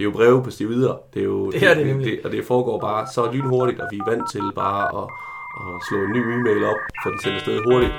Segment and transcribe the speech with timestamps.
[0.00, 0.96] det er jo breve på videre.
[1.14, 2.06] Det er jo, Det er det nemlig.
[2.06, 5.06] det, og det foregår bare så lynhurtigt, og vi er vant til bare at,
[5.60, 7.92] at slå en ny e-mail op, for den sendt afsted hurtigt.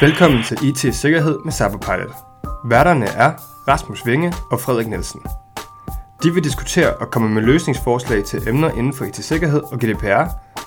[0.00, 2.14] Velkommen til IT Sikkerhed med Cyberpilot.
[2.64, 3.30] Værterne er
[3.68, 5.20] Rasmus Vinge og Frederik Nielsen.
[6.22, 10.24] De vil diskutere og komme med løsningsforslag til emner inden for IT-sikkerhed og GDPR,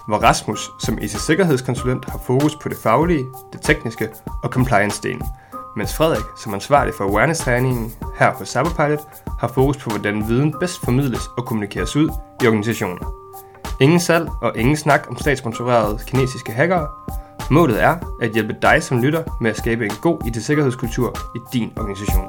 [0.07, 4.09] hvor Rasmus som IT-sikkerhedskonsulent har fokus på det faglige, det tekniske
[4.43, 5.25] og compliance-delen,
[5.75, 8.99] mens Frederik som ansvarlig for awareness-træningen her på Cyberpilot
[9.39, 12.09] har fokus på, hvordan viden bedst formidles og kommunikeres ud
[12.43, 13.00] i organisationen.
[13.82, 16.87] Ingen salg og ingen snak om statssponsorerede kinesiske hackere.
[17.51, 21.74] Målet er at hjælpe dig som lytter med at skabe en god IT-sikkerhedskultur i din
[21.77, 22.27] organisation.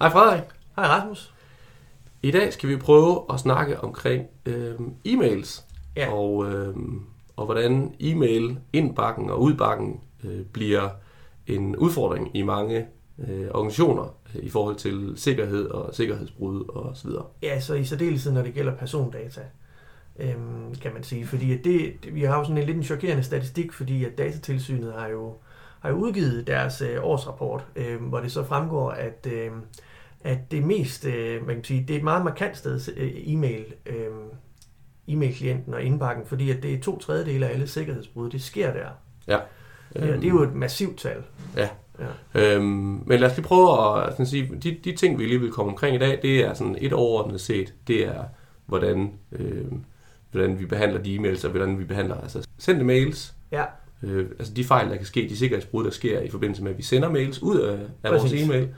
[0.00, 0.42] Hej Frederik.
[0.76, 1.32] Hej Rasmus.
[2.22, 4.74] I dag skal vi prøve at snakke omkring øh,
[5.08, 5.64] e-mails,
[5.96, 6.12] Ja.
[6.12, 6.74] og, øh,
[7.36, 10.88] og hvordan e-mail indbakken og udbakken øh, bliver
[11.46, 12.86] en udfordring i mange
[13.28, 17.24] øh, organisationer øh, i forhold til sikkerhed og sikkerhedsbrud og så videre.
[17.42, 19.40] Ja, så i særdeleshed, når det gælder persondata,
[20.18, 21.26] øhm, kan man sige.
[21.26, 24.92] Fordi at det, vi har jo sådan en lidt en chokerende statistik, fordi at Datatilsynet
[24.98, 25.34] har jo,
[25.80, 29.50] har jo udgivet deres øh, årsrapport, øh, hvor det så fremgår, at, øh,
[30.20, 33.64] at det mest, øh, man kan sige, det er et meget markant sted, øh, e-mail,
[33.86, 34.06] øh,
[35.08, 38.88] e-mail-klienten og indbakken, fordi at det er to tredjedele af alle sikkerhedsbrud, det sker der.
[39.26, 39.38] Ja.
[39.94, 41.22] Ja, det er jo et massivt tal.
[41.56, 41.68] Ja.
[42.34, 42.54] Ja.
[42.54, 45.50] Øhm, men lad os lige prøve at sådan sige, de, de ting, vi lige vil
[45.50, 48.24] komme omkring i dag, det er sådan et overordnet set, det er,
[48.66, 49.66] hvordan, øh,
[50.30, 53.64] hvordan vi behandler de e-mails, og hvordan vi behandler altså sendte mails, Ja,
[54.02, 56.78] øh, altså de fejl, der kan ske, de sikkerhedsbrud, der sker i forbindelse med, at
[56.78, 58.68] vi sender mails ud af, af vores e-mail.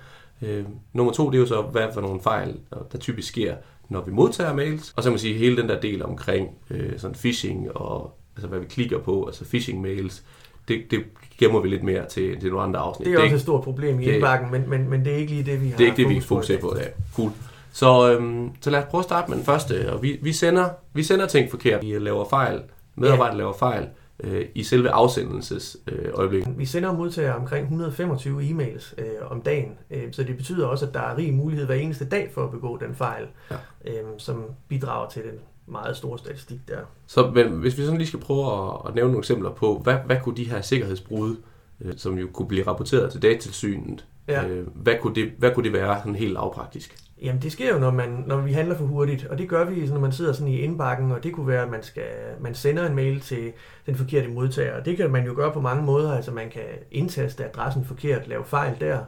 [0.42, 2.56] Øh, nummer to, det er jo så, hvad for nogle fejl,
[2.92, 3.54] der typisk sker,
[3.88, 4.92] når vi modtager mails.
[4.96, 8.48] Og så kan man sige, hele den der del omkring øh, sådan phishing og altså,
[8.48, 10.22] hvad vi klikker på, altså phishing mails,
[10.68, 11.00] det, det
[11.38, 13.06] gemmer vi lidt mere til, til nogle andre afsnit.
[13.06, 15.16] det er også ikke- et stort problem i det- indbakken, men, men, men det er
[15.16, 16.92] ikke lige det, vi har det er ikke det, vi fokus fokuserer på dag.
[17.14, 17.30] Cool.
[17.72, 19.92] Så, øhm, så lad os prøve at starte med den første.
[19.92, 21.82] Og vi, vi, sender, vi sender ting forkert.
[21.82, 22.60] Vi laver fejl.
[22.96, 23.86] Medarbejdere laver fejl
[24.24, 26.58] øh, i selve afsendelses øh.
[26.58, 30.86] Vi sender og modtager omkring 125 e-mails øh, om dagen, øh, så det betyder også,
[30.86, 33.56] at der er rig mulighed hver eneste dag for at begå den fejl, Ja.
[33.84, 36.78] øh, som bidrager til den meget store statistik der.
[37.06, 39.96] Så men, hvis vi sådan lige skal prøve at, at nævne nogle eksempler på, hvad,
[40.06, 41.36] hvad kunne de her sikkerhedsbrud,
[41.80, 44.48] øh, som jo kunne blive rapporteret til datatilsynet, Ja.
[44.48, 46.96] øh, hvad, kunne det, hvad kunne det være sådan helt lavpraktisk?
[47.22, 49.86] Jamen det sker jo, når, man, når vi handler for hurtigt, og det gør vi,
[49.86, 52.04] når man sidder sådan i indbakken, og det kunne være, at man, skal,
[52.40, 53.52] man sender en mail til
[53.86, 54.78] den forkerte modtager.
[54.78, 58.28] Og det kan man jo gøre på mange måder, altså man kan indtaste adressen forkert,
[58.28, 58.98] lave fejl der.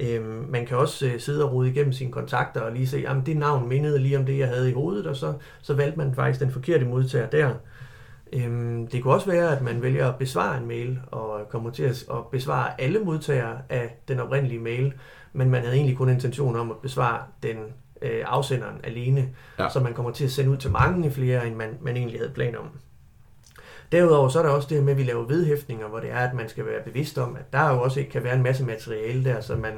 [0.00, 3.26] Øhm, man kan også øh, sidde og rode igennem sine kontakter og lige se, jamen
[3.26, 6.14] det navn mindede lige om det, jeg havde i hovedet, og så, så valgte man
[6.14, 7.54] faktisk den forkerte modtager der.
[8.32, 11.82] Øhm, det kunne også være, at man vælger at besvare en mail, og kommer til
[11.82, 11.96] at
[12.32, 14.92] besvare alle modtagere af den oprindelige mail,
[15.32, 17.56] men man havde egentlig kun intention om at besvare den
[18.02, 19.28] øh, afsenderen alene,
[19.58, 19.68] Ja.
[19.68, 22.32] så man kommer til at sende ud til mange flere, end man, man egentlig havde
[22.34, 22.68] planer om.
[23.92, 26.34] Derudover så er der også det med, at vi laver vedhæftninger, hvor det er, at
[26.34, 29.24] man skal være bevidst om, at der jo også ikke kan være en masse materiale
[29.24, 29.72] der, som man,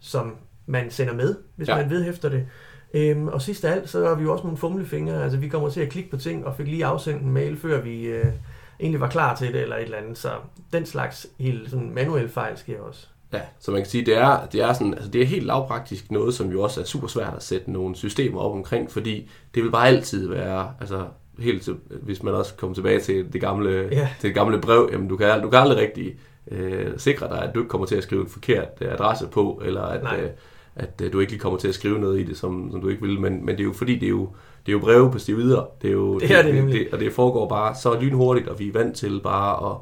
[0.00, 0.36] som
[0.66, 1.76] man sender med, hvis ja.
[1.76, 2.46] man vedhæfter det.
[2.94, 5.22] Øhm, og sidst af alt, så har vi jo også nogle fumlefingre.
[5.22, 7.80] Altså, vi kommer til at klikke på ting, og fik lige afsendt en mail, før
[7.80, 8.24] vi øh,
[8.80, 10.18] egentlig var klar til det, eller et eller andet.
[10.18, 10.28] Så
[10.72, 13.06] den slags helt sådan manuelle fejl sker også.
[13.32, 16.10] Ja, så man kan sige, det er, det er, sådan, altså det er helt lavpraktisk
[16.10, 19.62] noget, som jo også er super svært at sætte nogle systemer op omkring, fordi det
[19.62, 21.04] vil bare altid være, altså
[21.38, 24.08] helt til, hvis man også kommer tilbage til det gamle, Ja.
[24.20, 26.16] til det gamle brev, jamen du kan, du kan aldrig rigtig
[26.50, 29.62] øh, sikre dig, at du ikke kommer til at skrive en forkert øh, adresse på,
[29.64, 30.20] eller at, Nej.
[30.20, 30.30] øh,
[30.78, 32.88] at øh, du ikke lige kommer til at skrive noget i det, som, som du
[32.88, 34.28] ikke vil, men, men det er jo fordi, det er jo,
[34.66, 35.66] det er jo breve på videre.
[35.82, 36.74] Det er jo, Det er det nemlig.
[36.74, 39.76] det, og det foregår bare så lynhurtigt, og vi er vant til bare at,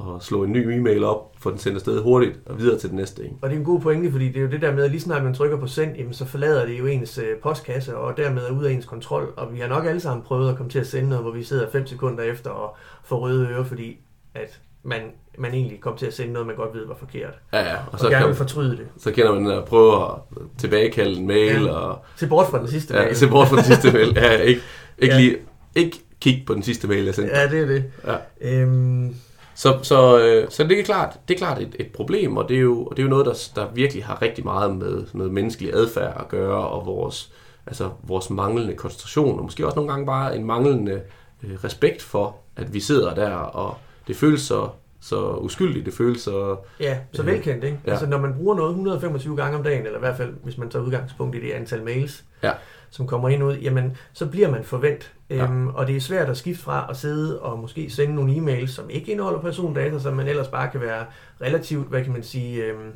[0.00, 2.96] at slå en ny e-mail op, få den sendt afsted hurtigt, og videre til den
[2.96, 3.22] næste.
[3.24, 3.36] Ikke?
[3.42, 5.00] Og det er en god pointe, fordi det er jo det der med, at lige
[5.00, 8.42] snart man trykker på send, jamen, så forlader det jo ens øh, postkasse, og dermed
[8.42, 9.32] er ud af ens kontrol.
[9.36, 11.42] Og vi har nok alle sammen prøvet at komme til at sende noget, hvor vi
[11.42, 13.98] sidder 5 sekunder efter og får røde ører, fordi
[14.34, 15.00] at man,
[15.40, 17.34] man egentlig kom til at sende noget, man godt ved var forkert.
[17.52, 17.74] Ja, ja.
[17.76, 18.86] Og Og så, gerne kan, fortryde det.
[18.98, 20.10] så kender man at prøve at
[20.58, 21.70] tilbagekalde en mail, Ja.
[21.72, 23.16] og Se bort fra den sidste ja, mail.
[23.16, 24.12] se bort fra den sidste mail.
[24.16, 24.60] Ja, ikke,
[24.98, 25.20] ikke, Ja.
[25.20, 25.36] lige,
[25.74, 27.36] ikke kig på den sidste mail, jeg sendte.
[27.36, 27.84] Ja, det er det.
[28.06, 28.16] Ja.
[28.40, 29.14] Øhm,
[29.54, 32.56] Så, så, øh, så det er klart, det er klart et, et problem, og det
[32.56, 35.32] er jo, og det er jo noget, der, der virkelig har rigtig meget med noget
[35.32, 37.32] menneskelig adfærd at gøre, og vores,
[37.66, 41.00] altså, vores manglende koncentration, og måske også nogle gange bare en manglende
[41.42, 43.76] øh, respekt for, at vi sidder der, og
[44.08, 44.68] det føles så
[45.00, 46.20] så uskyldigt det føles.
[46.20, 47.78] Så, Ja, så Øh, velkendt, ikke?
[47.86, 47.90] ja.
[47.90, 50.70] Altså, når man bruger noget 125 gange om dagen, eller i hvert fald, hvis man
[50.70, 52.52] tager udgangspunkt i det antal mails, Ja.
[52.90, 55.12] som kommer ind ud, jamen, så bliver man forvent.
[55.30, 55.44] Ja.
[55.44, 58.66] Øhm, og det er svært at skifte fra at sidde og måske sende nogle e-mails,
[58.66, 61.04] som ikke indeholder persondata, som man ellers bare kan være
[61.40, 62.90] relativt, hvad kan man sige, øhm,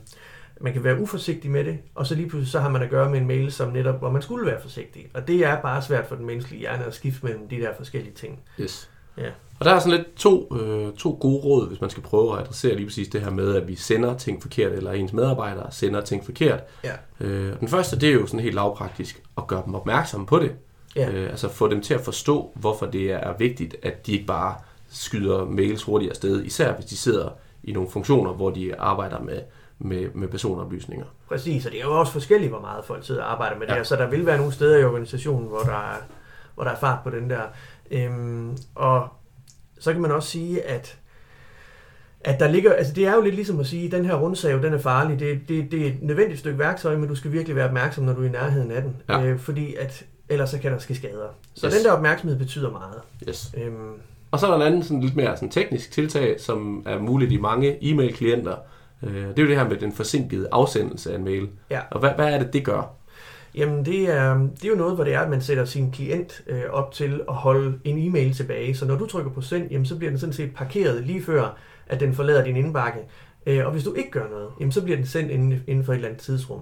[0.60, 3.10] man kan være uforsigtig med det, og så lige pludselig så har man at gøre
[3.10, 5.06] med en mail, som netop, hvor man skulle være forsigtig.
[5.14, 8.14] Og det er bare svært for den menneskelige hjerne at skifte mellem de der forskellige
[8.14, 8.40] ting.
[8.60, 8.90] yes.
[9.18, 9.30] Ja.
[9.60, 12.40] Og der er sådan lidt to, øh, to gode råd, hvis man skal prøve at
[12.40, 16.00] adressere lige præcis det her med, at vi sender ting forkert, eller ens medarbejdere sender
[16.00, 16.60] ting forkert.
[16.84, 16.92] Ja.
[17.20, 20.52] Øh, den første, det er jo sådan helt lavpraktisk at gøre dem opmærksomme på det.
[20.96, 21.10] Ja.
[21.10, 24.54] Øh, altså få dem til at forstå, hvorfor det er vigtigt, at de ikke bare
[24.90, 27.28] skyder mails hurtigt afsted, især hvis de sidder
[27.64, 29.38] i nogle funktioner, hvor de arbejder med,
[29.78, 31.06] med, med personoplysninger.
[31.28, 33.72] Præcis, og det er jo også forskelligt, hvor meget folk sidder og arbejder med det
[33.72, 33.76] Ja.
[33.76, 35.96] her, så der vil være nogle steder i organisationen, hvor der er,
[36.54, 37.40] hvor der er fart på den der.
[37.90, 39.08] Øhm, og
[39.80, 40.98] så kan man også sige, at
[42.20, 44.62] at der ligger, altså det er jo lidt ligesom at sige, at den her rundsave,
[44.62, 45.20] den er farlig.
[45.20, 48.12] Det, det, det er et nødvendigt stykke værktøj, men du skal virkelig være opmærksom, når
[48.12, 48.96] du er i nærheden af den.
[49.08, 49.22] Ja.
[49.24, 51.28] Øh, fordi at ellers så kan der ske skader.
[51.54, 51.74] Så Yes.
[51.74, 53.00] den der opmærksomhed betyder meget.
[53.28, 53.54] Yes.
[53.64, 53.92] Øhm,
[54.30, 57.32] Og så er der en anden sådan lidt mere sådan teknisk tiltag, som er muligt
[57.32, 58.56] i mange e-mail-klienter.
[59.02, 61.48] Øh, det er jo det her med den forsinkede afsendelse af en mail.
[61.70, 61.80] Ja.
[61.90, 62.90] Og hvad, hvad er det, det gør?
[63.54, 66.42] Jamen, det er, det er jo noget, hvor det er, at man sætter sin klient
[66.46, 68.74] øh, op til at holde en e-mail tilbage.
[68.74, 71.56] Så når du trykker på send, jamen, så bliver den sådan set parkeret lige før,
[71.86, 73.00] at den forlader din indbakke.
[73.46, 75.92] Øh, og hvis du ikke gør noget, jamen, så bliver den sendt inden, inden for
[75.92, 76.60] et eller andet tidsrum.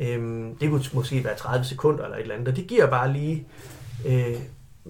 [0.00, 3.12] Øh, det kunne måske være 30 sekunder eller et eller andet, og det giver bare
[3.12, 3.46] lige...
[4.06, 4.36] Øh,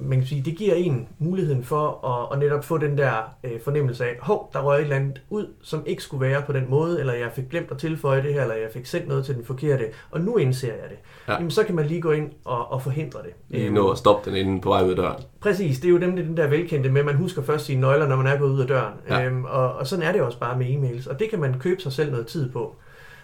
[0.00, 3.12] man kan sige, det giver en muligheden for at, at netop få den der
[3.44, 6.52] øh, fornemmelse af, hov, der røg et eller andet ud, som ikke skulle være på
[6.52, 9.24] den måde, eller jeg fik glemt at tilføje det her, eller jeg fik sendt noget
[9.24, 10.98] til den forkerte, og nu indser jeg det.
[11.28, 11.32] Ja.
[11.32, 11.38] Ja.
[11.38, 13.30] Jamen, så kan man lige gå ind og, og forhindre det.
[13.48, 15.22] Lige nå at stoppe den inden på vej ud af døren.
[15.40, 18.08] Præcis, det er jo dem, den der velkendte med, at man husker først sine nøgler,
[18.08, 18.94] når man er gået ud af døren.
[19.08, 19.24] Ja.
[19.24, 21.82] Øhm, og, og sådan er det også bare med e-mails, og det kan man købe
[21.82, 22.76] sig selv noget tid på.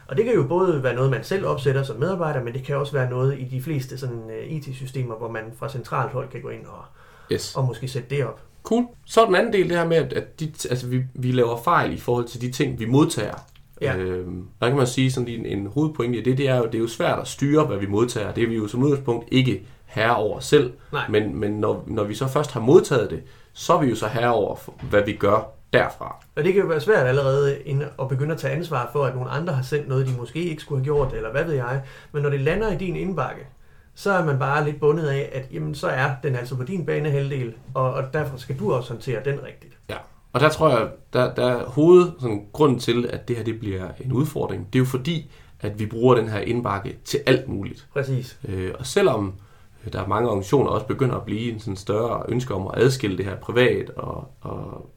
[0.09, 2.77] Og det kan jo både være noget, man selv opsætter som medarbejder, men det kan
[2.77, 6.43] også være noget i de fleste sådan, uh, IT-systemer, hvor man fra centralt hold kan
[6.43, 6.85] gå ind og,
[7.33, 7.57] Yes.
[7.57, 8.41] og måske sætte det op.
[8.63, 8.85] Cool.
[9.07, 11.93] Så den anden del det her med, at, at de, altså, vi, vi laver fejl
[11.93, 13.35] i forhold til de ting, vi modtager.
[13.81, 13.97] Ja.
[13.97, 16.75] Øhm, der kan man sige, sådan en, en hovedpointe i det, det er jo, det
[16.75, 18.33] er jo svært at styre, hvad vi modtager.
[18.33, 20.73] Det er vi jo som udgangspunkt ikke herre over selv.
[20.93, 21.09] Nej.
[21.09, 23.23] Men, men når, når vi så først har modtaget det,
[23.53, 24.57] så er vi jo så herre over,
[24.91, 26.25] hvad vi gør derfra.
[26.37, 27.57] Og det kan jo være svært allerede
[28.01, 30.63] at begynde at tage ansvar for, at nogle andre har sendt noget, de måske ikke
[30.63, 31.83] skulle have gjort, eller hvad ved jeg.
[32.13, 33.47] Men når det lander i din indbakke,
[33.95, 36.87] så er man bare lidt bundet af, at jamen, så er den altså på din
[36.87, 39.79] banehalvdel, og, og derfor skal du også håndtere den rigtigt.
[39.91, 39.97] Ja.
[40.33, 43.61] Og der tror jeg, der, der er hoved, sådan, grunden til, at det her det
[43.61, 45.31] bliver en udfordring, det er jo fordi,
[45.61, 47.87] at vi bruger den her indbakke til alt muligt.
[47.93, 48.39] Præcis.
[48.49, 49.35] Øh, og selvom
[49.85, 52.83] øh, der er mange organisationer også begynder at blive en sådan større ønske om at
[52.83, 54.91] adskille det her privat og, og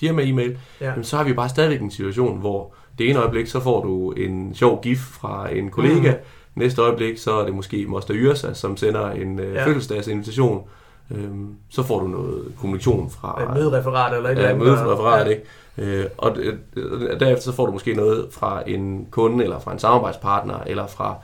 [0.00, 0.88] firma-e-mail, Ja.
[0.88, 4.10] jamen, så har vi bare stadigvæk en situation, hvor det ene øjeblik, så får du
[4.12, 6.16] en sjov gif fra en kollega, Mm.
[6.54, 9.66] næste øjeblik, så er det måske Moster Yrsa, som sender en øh, Ja.
[9.66, 10.62] fødselsdagsinvitation,
[11.10, 14.64] øhm, så får du noget kommunikation fra Et mødereferat eller et eller andet.
[14.66, 15.30] mødereferat, Ja.
[15.30, 15.42] ikke?
[15.78, 16.54] Øh, og øh,
[17.20, 21.10] derefter så får du måske noget fra en kunde, eller fra en samarbejdspartner, eller fra
[21.10, 21.16] øh,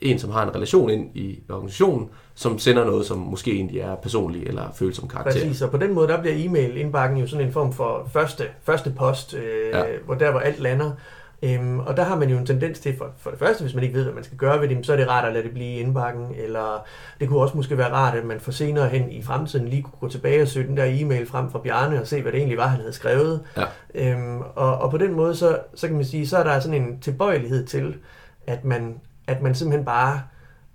[0.00, 3.94] en, som har en relation ind i organisationen, som sender noget, som måske egentlig er
[3.94, 5.32] personlig eller følsom karakter.
[5.32, 8.90] Præcis, og på den måde, der bliver e-mail-indbakken jo sådan en form for første, første
[8.90, 9.82] post, øh, Ja.
[10.04, 10.90] hvor der, hvor alt lander.
[11.42, 13.84] Øhm, og der har man jo en tendens til, for, for det første, hvis man
[13.84, 15.52] ikke ved, hvad man skal gøre ved dem, så er det rart at lade det
[15.52, 16.86] blive i indbakken, eller
[17.20, 19.98] det kunne også måske være rart, at man for senere hen i fremtiden lige kunne
[20.00, 22.58] gå tilbage og søge den der e-mail frem fra Bjarne og se, hvad det egentlig
[22.58, 23.40] var, han havde skrevet.
[23.56, 23.64] Ja.
[23.94, 26.82] Øhm, og, og på den måde, så, så kan man sige, så er der sådan
[26.82, 27.94] en tilbøjelighed til,
[28.46, 28.94] at man,
[29.28, 30.20] at man simpelthen bare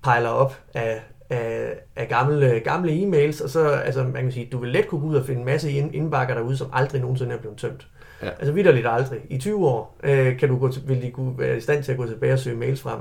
[0.04, 4.58] pejler op af, af, af gamle, gamle e-mails, og så, altså, man kan sige, du
[4.58, 7.34] vil let kunne gå ud og finde en masse ind- indbakker derude, som aldrig nogensinde
[7.36, 7.88] er blevet tømt.
[8.22, 8.30] Ja.
[8.30, 9.20] Altså vidderligt aldrig.
[9.30, 11.92] I 20 år øh, kan du gå til, vil de kunne være i stand til
[11.92, 13.00] at gå tilbage og søge mails frem.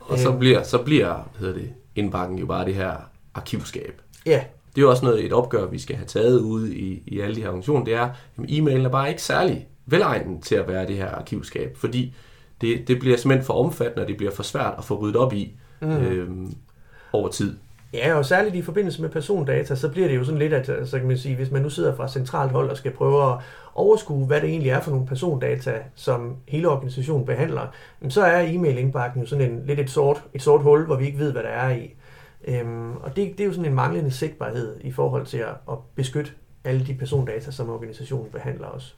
[0.00, 0.38] Og så Øh.
[0.38, 2.92] bliver, så bliver hvad hedder det, indbakken jo bare det her
[3.34, 4.00] arkivskab.
[4.26, 7.20] Ja, Det er jo også noget, et opgør, vi skal have taget ude i, i
[7.20, 8.10] alle de her organisationer, det er, at
[8.48, 12.14] e-mailen er bare ikke særlig velegnet til at være det her arkivskab, fordi
[12.60, 15.32] det, det bliver simpelthen for omfattende, og det bliver for svært at få ryddet op
[15.32, 15.90] i mm.
[15.90, 16.54] øhm,
[17.12, 17.56] over tid.
[17.92, 20.86] Ja, og særligt i forbindelse med persondata, så bliver det jo sådan lidt, at øh,
[20.86, 23.38] så kan man sige, hvis man nu sidder fra centralt hold og skal prøve at
[23.74, 27.66] overskue, hvad det egentlig er for nogle persondata, som hele organisationen behandler,
[28.08, 31.18] så er e-mail-indbakken jo sådan en, lidt et sort, et sort hul, hvor vi ikke
[31.18, 31.94] ved, hvad der er i.
[32.48, 35.78] Øhm, og det, det er jo sådan en manglende sigtbarhed i forhold til at, at
[35.94, 36.30] beskytte
[36.64, 38.94] alle de persondata, som organisationen behandler også.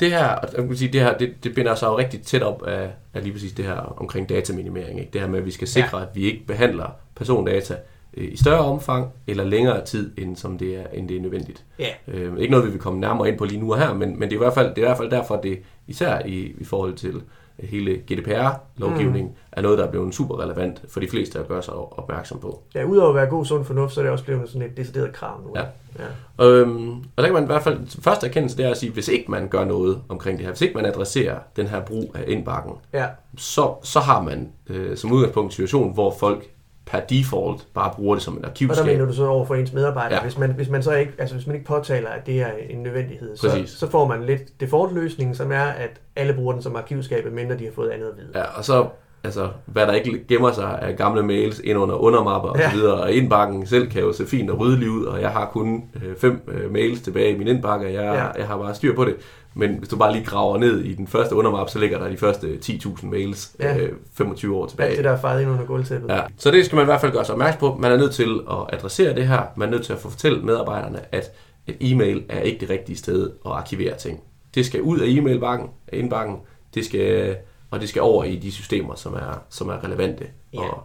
[0.00, 2.42] Det her, og jeg kan sige, det her, det, det binder sig jo rigtig tæt
[2.42, 5.00] op af, af lige præcis det her omkring dataminimering.
[5.00, 5.12] Ikke?
[5.12, 6.04] Det her med, at vi skal sikre, ja.
[6.04, 7.76] at vi ikke behandler persondata
[8.16, 11.64] øh, i større omfang eller længere tid, end, som det er, end det er nødvendigt.
[11.78, 11.88] Ja.
[12.08, 14.22] Øh, ikke noget, vi vil komme nærmere ind på lige nu og her, men, men
[14.22, 16.64] det, er i hvert fald, det er i hvert fald derfor, det især i, i
[16.64, 17.22] forhold til
[17.58, 19.36] hele GDPR-lovgivningen, mm.
[19.52, 22.62] er noget, der er blevet super relevant for de fleste at gøre sig opmærksom på.
[22.74, 25.12] Ja, udover at være god sund fornuft, så er det også blevet sådan et decideret
[25.12, 25.52] krav nu.
[25.56, 25.64] Ja.
[25.98, 26.44] ja.
[26.46, 29.08] Øhm, og der kan man i hvert fald, første erkendelse, det er at sige, hvis
[29.08, 32.24] ikke man gør noget omkring det her, hvis ikke man adresserer den her brug af
[32.26, 33.06] indbakken, ja.
[33.36, 36.55] så, så har man øh, som udgangspunkt en situation, hvor folk
[36.86, 38.82] per default bare bruger det som en arkivskab.
[38.82, 40.22] Og der mener du så over for ens medarbejdere, ja.
[40.22, 42.82] hvis, man, hvis man så ikke, altså hvis man ikke påtaler, at det er en
[42.82, 47.32] nødvendighed, så, så får man lidt default-løsningen, som er, at alle bruger den som arkivskab,
[47.32, 48.30] mindre de har fået andet at vide.
[48.34, 48.88] Ja, og så
[49.24, 52.70] altså, hvad der ikke gemmer sig af gamle mails ind under undermapper og ja.
[52.70, 55.46] så videre, og indbakken selv kan jo se fint og ryddeligt ud, og jeg har
[55.46, 58.40] kun øh, fem øh, mails tilbage i min indbakke, og jeg, ja.
[58.40, 59.16] jeg har bare styr på det.
[59.58, 62.16] Men hvis du bare lige graver ned i den første undermap, så ligger der de
[62.16, 63.78] første 10.000 mails ja.
[63.78, 64.88] øh, 25 år tilbage.
[64.88, 66.08] Alt det, der er fejret ind under gulvtæppet.
[66.08, 66.20] Ja.
[66.36, 67.78] Så det skal man i hvert fald gøre sig opmærksom på.
[67.80, 69.42] Man er nødt til at adressere det her.
[69.56, 71.32] Man er nødt til at få fortælle medarbejderne, at
[71.66, 74.20] et e-mail er ikke det rigtige sted at arkivere ting.
[74.54, 76.36] Det skal ud af e-mailbakken, indbakken.
[76.74, 77.36] Det skal,
[77.70, 80.26] og det skal over i de systemer, som er, som er relevante.
[80.52, 80.60] Ja.
[80.60, 80.84] Og,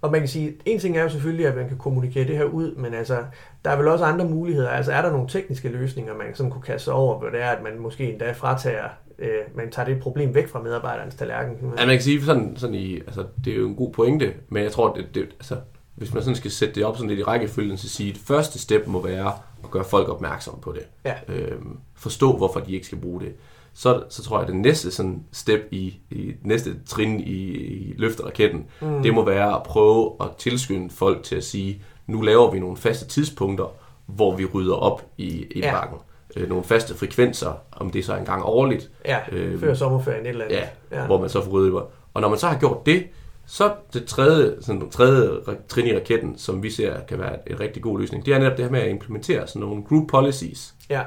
[0.00, 2.44] og man kan sige, en ting er jo selvfølgelig, at man kan kommunikere det her
[2.44, 3.24] ud, men altså,
[3.64, 4.70] der er vel også andre muligheder.
[4.70, 7.62] Altså, er der nogle tekniske løsninger, man sådan kunne kaste over, hvor det er, at
[7.62, 11.56] man måske endda fratager, øh, man tager det problem væk fra medarbejderens tallerken?
[11.78, 14.62] Ja, man kan sige sådan, sådan i, altså, det er jo en god pointe, men
[14.62, 15.56] jeg tror, det, det altså,
[15.94, 18.58] hvis man sådan skal sætte det op sådan lidt i rækkefølgen, så sige, at første
[18.58, 19.32] step må være
[19.64, 20.82] at gøre folk opmærksom på det.
[21.04, 21.14] Ja.
[21.28, 23.32] Øhm, forstå, hvorfor de ikke skal bruge det
[23.76, 27.94] så, så tror jeg, at det næste sådan step i, i næste trin i, i
[27.98, 29.02] løfteraketten, mm.
[29.02, 32.76] det må være at prøve at tilskynde folk til at sige, nu laver vi nogle
[32.76, 33.74] faste tidspunkter,
[34.06, 35.98] hvor vi rydder op i indbakken.
[36.36, 36.40] Ja.
[36.40, 38.90] Øh, nogle faste frekvenser, om det er så en gang årligt.
[39.04, 40.56] Ja, øh, før sommerferien et eller andet.
[40.56, 41.74] Ja, ja, hvor man så får ryddet
[42.14, 43.06] Og når man så har gjort det,
[43.46, 45.30] så det tredje, sådan, tredje
[45.68, 48.56] trin i raketten, som vi ser kan være en rigtig god løsning, det er netop
[48.56, 50.74] det her med at implementere sådan nogle group policies.
[50.90, 51.02] Ja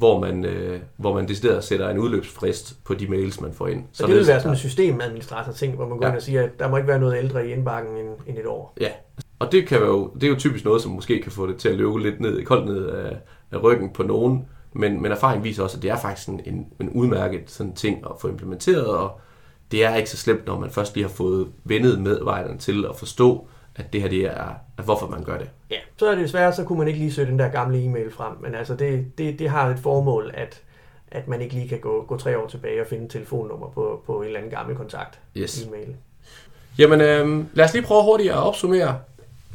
[0.00, 3.84] hvor man, øh, hvor man decideret sætter en udløbsfrist på de mails, man får ind.
[3.92, 6.10] Så det vil være sådan en systemadministrator ting, hvor man går ja.
[6.10, 8.46] ind og siger, at der må ikke være noget ældre i indbakken end, end et
[8.46, 8.74] år.
[8.80, 8.90] Ja,
[9.38, 11.68] og det, kan jo, det er jo typisk noget, som måske kan få det til
[11.68, 13.16] at løbe lidt ned, koldt ned af,
[13.50, 16.66] af ryggen på nogen, men, men erfaring viser også, at det er faktisk en, en,
[16.80, 19.20] en udmærket sådan ting at få implementeret, og
[19.70, 22.96] det er ikke så slemt, når man først lige har fået vendet medarbejderne til at
[22.96, 23.46] forstå,
[23.80, 25.50] at det her det er, at hvorfor man gør det.
[25.70, 28.10] Ja, så er det desværre, så kunne man ikke lige søge den der gamle e-mail
[28.10, 30.62] frem, men altså det, det, det har et formål, at,
[31.10, 34.02] at man ikke lige kan gå, gå tre år tilbage og finde et telefonnummer på,
[34.06, 35.66] på en eller anden gammel kontakt yes.
[35.66, 35.96] e-mail.
[36.78, 38.98] Jamen øh, lad os lige prøve hurtigt at opsummere.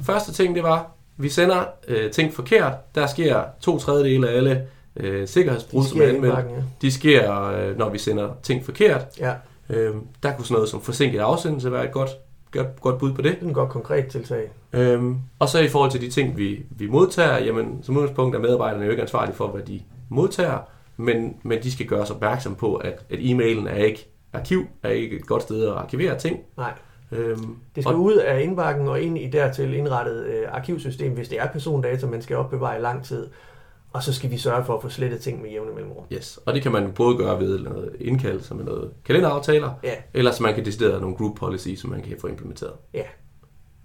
[0.02, 2.74] Første ting det var, vi sender øh, ting forkert.
[2.96, 4.68] Der sker to tredjedele af alle
[4.98, 6.36] øh, sikkerhedsbrud, som er anmeldt.
[6.36, 6.42] Ja.
[6.82, 9.06] De sker, øh, når vi sender ting forkert.
[9.20, 9.34] Ja.
[9.70, 12.10] Øh, der kunne sådan noget som forsinket afsendelse være et godt
[12.56, 13.32] godt, godt bud på det.
[13.32, 14.52] Det er en godt konkret tiltag.
[14.74, 18.40] Øhm, og så i forhold til de ting, vi, vi modtager, jamen som udgangspunkt er
[18.40, 20.60] medarbejderne jo ikke ansvarlige for, hvad de modtager,
[20.98, 25.16] men, men de skal gøres opmærksom på, at, at e-mailen er ikke arkiv, er ikke
[25.16, 26.40] et godt sted at arkivere ting.
[26.58, 26.74] Nej.
[27.12, 31.30] Øhm, det skal og, ud af indbakken og ind i dertil indrettet øh, arkivsystem, hvis
[31.30, 33.28] det er persondata, man skal opbevare i lang tid.
[33.96, 36.04] Og så skal vi sørge for at få slettet ting med jævne mellemrum.
[36.14, 39.94] Yes, og det kan man både gøre ved noget indkaldelse med noget kalenderaftaler, ja.
[40.14, 42.72] eller så man kan decidere nogle group policy, som man kan få implementeret.
[42.94, 43.04] Ja.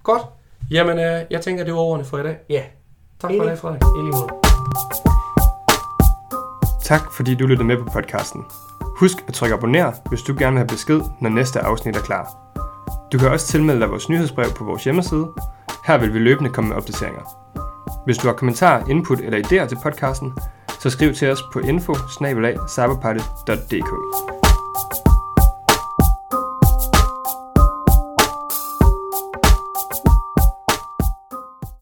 [0.02, 0.22] Godt.
[0.70, 2.36] Jamen, øh, jeg tænker, det var ordene for i dag.
[2.48, 2.62] Ja.
[3.20, 3.82] Tak for det, Frederik.
[3.82, 4.28] I lige måde.
[6.84, 8.44] Tak fordi du lyttede med på podcasten.
[9.00, 12.36] Husk at trykke abonner, hvis du gerne vil have besked, når næste afsnit er klar.
[13.12, 15.28] Du kan også tilmelde dig vores nyhedsbrev på vores hjemmeside.
[15.86, 17.50] Her vil vi løbende komme med opdateringer.
[18.10, 20.32] Hvis du har kommentarer, input eller idéer til podcasten,
[20.80, 21.94] så skriv til os på info